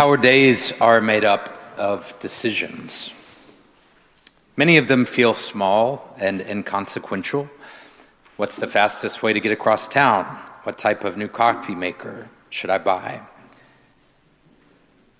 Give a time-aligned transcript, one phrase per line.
[0.00, 3.12] Our days are made up of decisions.
[4.56, 7.50] Many of them feel small and inconsequential.
[8.38, 10.24] What's the fastest way to get across town?
[10.62, 13.20] What type of new coffee maker should I buy?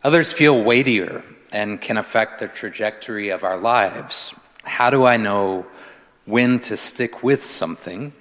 [0.02, 4.32] Others feel weightier and can affect the trajectory of our lives.
[4.62, 5.66] How do I know
[6.24, 8.14] when to stick with something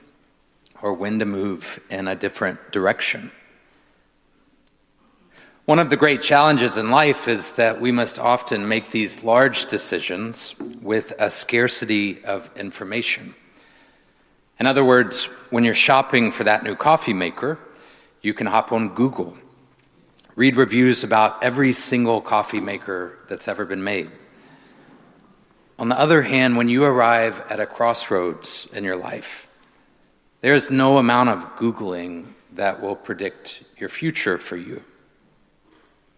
[0.81, 3.31] or when to move in a different direction?
[5.69, 9.65] One of the great challenges in life is that we must often make these large
[9.65, 13.35] decisions with a scarcity of information.
[14.59, 17.59] In other words, when you're shopping for that new coffee maker,
[18.23, 19.37] you can hop on Google,
[20.35, 24.09] read reviews about every single coffee maker that's ever been made.
[25.77, 29.47] On the other hand, when you arrive at a crossroads in your life,
[30.41, 34.83] there is no amount of Googling that will predict your future for you.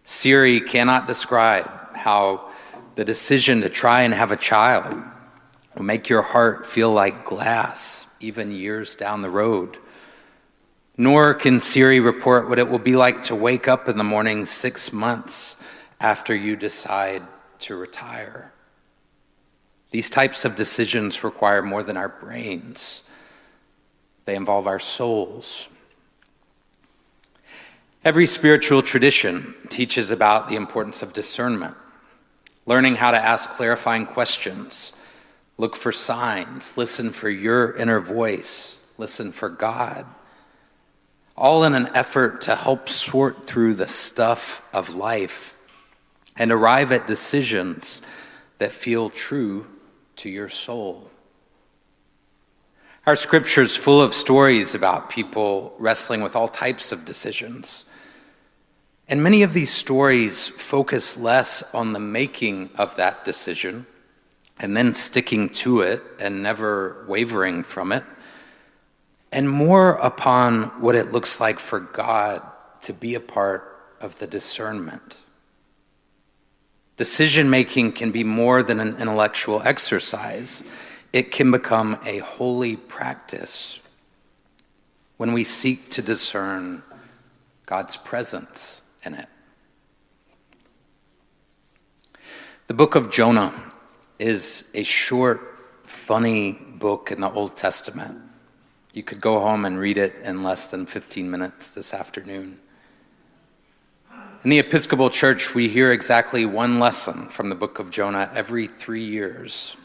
[0.04, 2.50] Siri cannot describe how
[2.94, 5.02] the decision to try and have a child
[5.74, 9.78] will make your heart feel like glass, even years down the road.
[10.96, 14.44] Nor can Siri report what it will be like to wake up in the morning
[14.44, 15.56] six months
[16.00, 17.22] after you decide
[17.60, 18.52] to retire.
[19.90, 23.02] These types of decisions require more than our brains,
[24.24, 25.68] they involve our souls.
[28.04, 31.76] Every spiritual tradition teaches about the importance of discernment,
[32.66, 34.92] learning how to ask clarifying questions,
[35.56, 40.04] look for signs, listen for your inner voice, listen for God,
[41.36, 45.54] all in an effort to help sort through the stuff of life
[46.36, 48.02] and arrive at decisions
[48.58, 49.68] that feel true
[50.16, 51.08] to your soul.
[53.06, 57.84] Our scripture is full of stories about people wrestling with all types of decisions
[59.08, 63.86] and many of these stories focus less on the making of that decision
[64.58, 68.04] and then sticking to it and never wavering from it,
[69.32, 72.42] and more upon what it looks like for God
[72.82, 73.68] to be a part
[74.00, 75.20] of the discernment.
[76.96, 80.62] Decision making can be more than an intellectual exercise,
[81.12, 83.80] it can become a holy practice
[85.16, 86.82] when we seek to discern
[87.66, 89.28] God's presence in it.
[92.68, 93.52] The book of Jonah
[94.18, 98.18] is a short, funny book in the Old Testament.
[98.92, 102.58] You could go home and read it in less than 15 minutes this afternoon.
[104.44, 108.66] In the Episcopal Church, we hear exactly one lesson from the book of Jonah every
[108.66, 109.76] three years.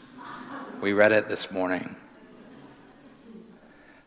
[0.80, 1.96] We read it this morning.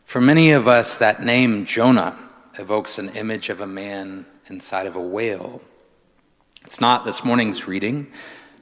[0.04, 2.18] For many of us, that name, Jonah,
[2.58, 5.60] evokes an image of a man inside of a whale.
[6.64, 8.12] It's not this morning's reading,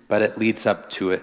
[0.09, 1.23] but it leads up to it.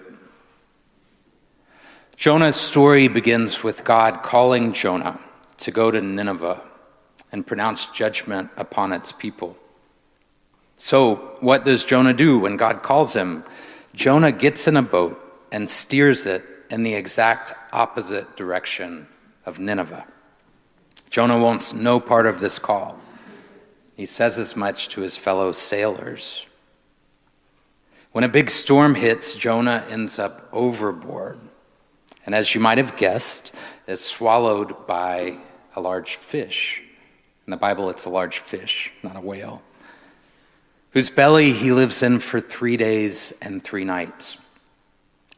[2.16, 5.20] Jonah's story begins with God calling Jonah
[5.58, 6.62] to go to Nineveh
[7.32, 9.58] and pronounce judgment upon its people.
[10.78, 13.44] So, what does Jonah do when God calls him?
[13.94, 15.20] Jonah gets in a boat
[15.52, 19.08] and steers it in the exact opposite direction
[19.46, 20.06] of Nineveh.
[21.10, 23.00] Jonah wants no part of this call.
[23.98, 26.46] He says as much to his fellow sailors.
[28.12, 31.40] When a big storm hits, Jonah ends up overboard.
[32.24, 33.56] And as you might have guessed,
[33.88, 35.40] is swallowed by
[35.76, 36.84] a large fish.
[37.48, 39.64] In the Bible, it's a large fish, not a whale,
[40.92, 44.38] whose belly he lives in for three days and three nights.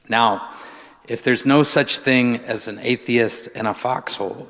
[0.09, 0.53] Now,
[1.08, 4.50] if there's no such thing as an atheist in a foxhole,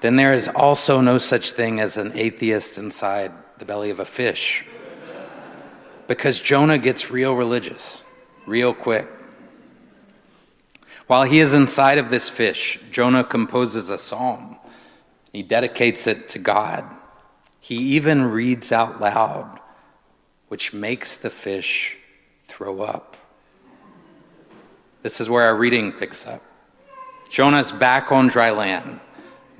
[0.00, 4.04] then there is also no such thing as an atheist inside the belly of a
[4.04, 4.64] fish.
[6.06, 8.04] Because Jonah gets real religious,
[8.46, 9.08] real quick.
[11.06, 14.56] While he is inside of this fish, Jonah composes a psalm.
[15.32, 16.84] He dedicates it to God.
[17.60, 19.60] He even reads out loud,
[20.48, 21.98] which makes the fish
[22.44, 23.16] throw up.
[25.02, 26.42] This is where our reading picks up.
[27.30, 29.00] Jonah's back on dry land.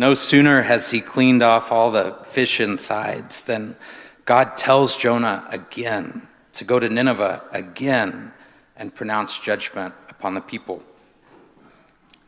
[0.00, 3.76] No sooner has he cleaned off all the fish insides than
[4.24, 8.32] God tells Jonah again to go to Nineveh again
[8.78, 10.82] and pronounce judgment upon the people.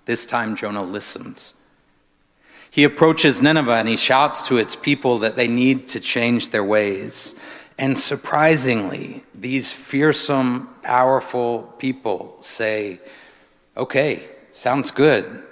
[0.05, 1.55] This time, Jonah listens.
[2.71, 6.63] He approaches Nineveh and he shouts to its people that they need to change their
[6.63, 7.35] ways.
[7.79, 13.01] And surprisingly, these fearsome, powerful people say,
[13.79, 15.43] Okay, sounds good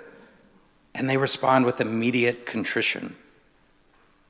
[0.95, 3.17] and they respond with immediate contrition.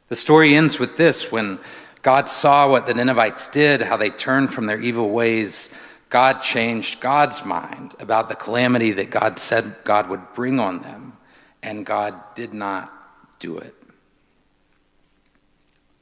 [0.08, 1.58] The story ends with this when
[2.02, 5.70] God saw what the Ninevites did, how they turned from their evil ways.
[6.08, 11.16] God changed God's mind about the calamity that God said God would bring on them,
[11.62, 12.92] and God did not
[13.38, 13.74] do it.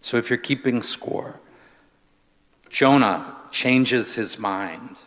[0.01, 1.41] So if you're keeping score,
[2.71, 5.01] Jonah changes his mind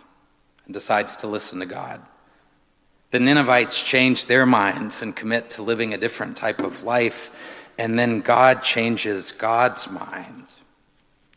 [0.66, 2.02] and decides to listen to God.
[3.12, 7.30] The Ninevites change their minds and commit to living a different type of life,
[7.78, 10.46] and then God changes God's mind,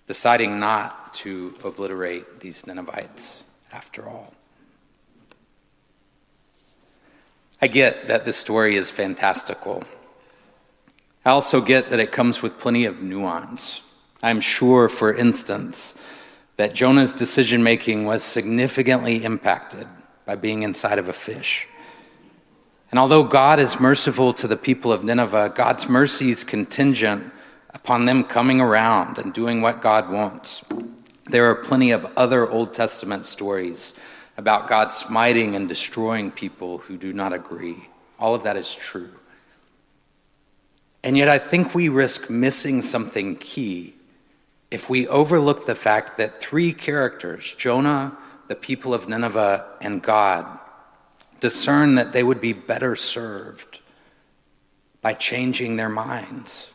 [0.07, 3.43] deciding not to obliterate these Ninevites
[3.73, 4.35] after all.
[7.61, 9.83] I get that this story is fantastical.
[11.25, 13.83] I also get that it comes with plenty of nuance.
[14.23, 15.97] I'm sure, for instance,
[16.57, 19.89] that Jonah's decision making was significantly impacted
[20.27, 21.69] by being inside of a fish.
[22.91, 27.33] And although God is merciful to the people of Nineveh, God's mercy is contingent
[27.71, 30.63] upon them coming around and doing what God wants.
[31.27, 33.95] There are plenty of other Old Testament stories
[34.37, 37.89] about God smiting and destroying people who do not agree.
[38.19, 39.11] All of that is true.
[41.03, 43.95] And yet, I think we risk missing something key
[44.71, 48.17] if we overlook the fact that three characters, Jonah,
[48.49, 50.47] the people of Nineveh, and God,
[51.41, 53.81] discern that they would be better served
[55.01, 56.71] by changing their minds.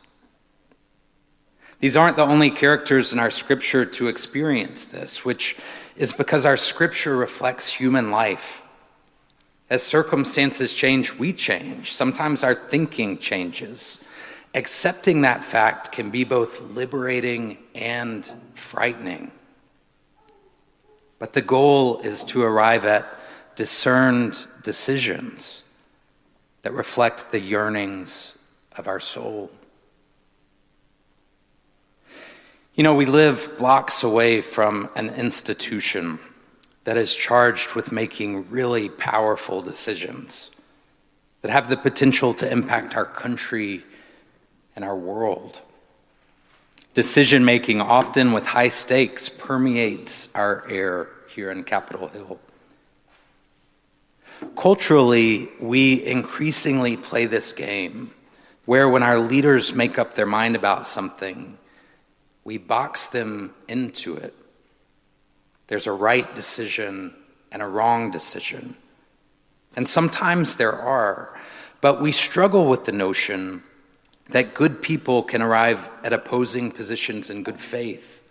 [1.80, 5.56] These aren't the only characters in our scripture to experience this, which
[5.96, 8.66] is because our scripture reflects human life.
[9.70, 11.94] As circumstances change, we change.
[11.94, 14.00] Sometimes our thinking changes.
[14.56, 19.32] Accepting that fact can be both liberating and frightening.
[21.20, 23.06] But the goal is to arrive at
[23.56, 25.64] discerned decisions
[26.62, 28.36] that reflect the yearnings
[28.76, 29.52] of our soul.
[32.74, 36.20] You know, we live blocks away from an institution
[36.86, 40.50] that is charged with making really powerful decisions
[41.42, 43.84] that have the potential to impact our country
[44.76, 45.62] and our world.
[47.00, 52.42] Decision making, often with high stakes, permeates our air here in Capitol Hill.
[54.58, 58.12] Culturally, we increasingly play this game
[58.66, 61.58] where, when our leaders make up their mind about something,
[62.44, 64.36] we box them into it.
[65.68, 67.16] There's a right decision
[67.50, 68.76] and a wrong decision.
[69.74, 71.34] And sometimes there are,
[71.80, 73.64] but we struggle with the notion
[74.30, 78.22] that good people can arrive at opposing positions in good faith,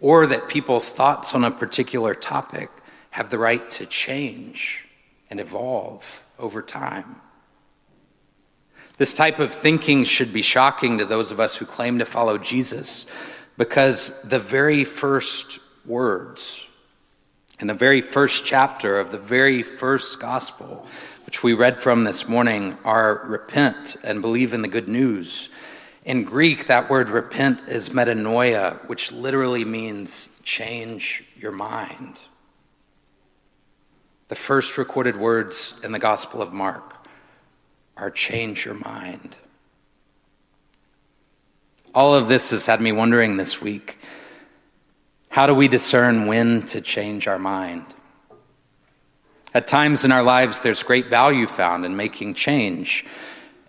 [0.00, 2.70] or that people's thoughts on a particular topic
[3.10, 4.84] have the right to change
[5.30, 7.16] and evolve over time.
[8.96, 12.38] This type of thinking should be shocking to those of us who claim to follow
[12.38, 13.06] Jesus
[13.56, 16.66] because the very first words
[17.60, 20.86] in the very first chapter of the very first gospel
[21.28, 25.50] which we read from this morning, are repent and believe in the good news.
[26.06, 32.18] In Greek, that word repent is metanoia, which literally means change your mind.
[34.28, 37.06] The first recorded words in the Gospel of Mark
[37.98, 39.36] are change your mind.
[41.94, 43.98] All of this has had me wondering this week
[45.28, 47.84] how do we discern when to change our mind?
[49.58, 53.04] At times in our lives, there's great value found in making change.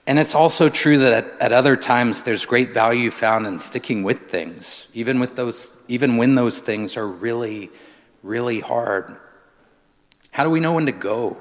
[0.05, 4.03] And it's also true that at, at, other times there's great value found in sticking
[4.03, 7.71] with things, even with those, even when those things are really,
[8.21, 9.17] really hard.
[10.29, 11.37] How do we know when to go?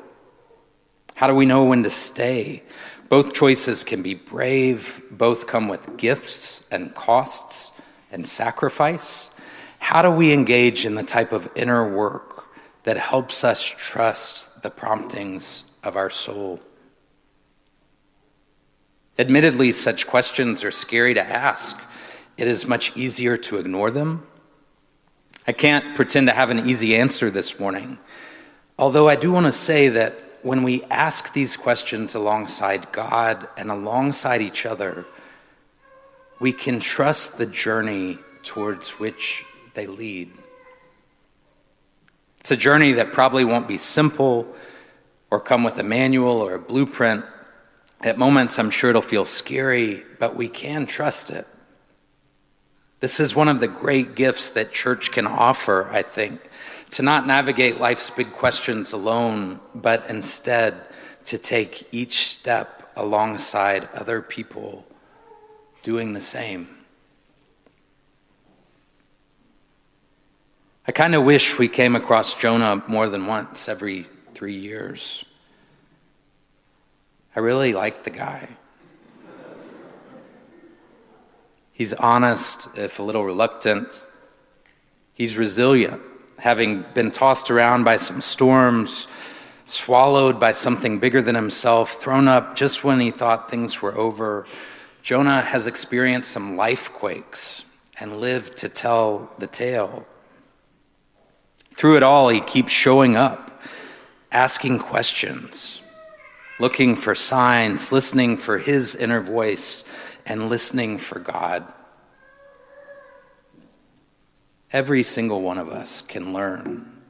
[1.14, 2.62] How do we know when to stay?
[3.10, 7.70] Both choices can be brave, both come with gifts and costs
[8.10, 9.28] and sacrifice.
[9.78, 12.37] How do we engage in the type of inner work
[12.88, 16.58] that helps us trust the promptings of our soul.
[19.18, 21.78] Admittedly, such questions are scary to ask.
[22.38, 24.26] It is much easier to ignore them.
[25.46, 27.98] I can't pretend to have an easy answer this morning,
[28.78, 33.70] although I do want to say that when we ask these questions alongside God and
[33.70, 35.04] alongside each other,
[36.40, 40.32] we can trust the journey towards which they lead.
[42.48, 44.48] It's a journey that probably won't be simple
[45.30, 47.26] or come with a manual or a blueprint.
[48.00, 51.46] At moments, I'm sure it'll feel scary, but we can trust it.
[53.00, 56.40] This is one of the great gifts that church can offer, I think,
[56.92, 60.74] to not navigate life's big questions alone, but instead
[61.26, 64.86] to take each step alongside other people
[65.82, 66.78] doing the same.
[70.88, 75.22] I kind of wish we came across Jonah more than once every three years.
[77.36, 78.48] I really like the guy.
[81.72, 84.02] He's honest, if a little reluctant.
[85.12, 86.00] He's resilient,
[86.38, 89.08] having been tossed around by some storms,
[89.66, 94.46] swallowed by something bigger than himself, thrown up just when he thought things were over.
[95.02, 97.66] Jonah has experienced some life quakes
[98.00, 100.06] and lived to tell the tale.
[101.78, 103.62] Through it all, he keeps showing up,
[104.32, 105.80] asking questions,
[106.58, 109.84] looking for signs, listening for his inner voice,
[110.26, 111.72] and listening for God.
[114.72, 117.00] Every single one of us can learn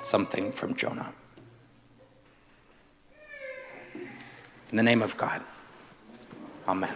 [0.00, 1.14] something from Jonah.
[4.70, 5.42] In the name of God,
[6.68, 6.94] amen.